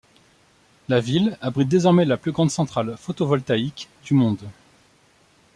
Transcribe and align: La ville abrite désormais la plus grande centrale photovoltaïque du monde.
La 0.89 0.99
ville 0.99 1.37
abrite 1.41 1.67
désormais 1.69 2.05
la 2.05 2.17
plus 2.17 2.31
grande 2.31 2.49
centrale 2.49 2.97
photovoltaïque 2.97 3.87
du 4.03 4.15
monde. 4.15 4.41